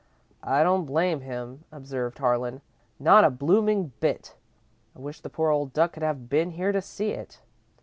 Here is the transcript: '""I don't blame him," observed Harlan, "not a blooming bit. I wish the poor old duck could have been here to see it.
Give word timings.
'""I 0.43 0.63
don't 0.63 0.85
blame 0.85 1.19
him," 1.21 1.63
observed 1.71 2.17
Harlan, 2.17 2.61
"not 2.97 3.23
a 3.23 3.29
blooming 3.29 3.91
bit. 3.99 4.35
I 4.95 4.99
wish 4.99 5.19
the 5.21 5.29
poor 5.29 5.51
old 5.51 5.73
duck 5.73 5.93
could 5.93 6.01
have 6.01 6.27
been 6.27 6.49
here 6.49 6.71
to 6.71 6.81
see 6.81 7.11
it. 7.11 7.43